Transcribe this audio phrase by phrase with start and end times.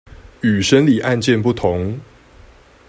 [0.41, 1.99] 與審理案件不同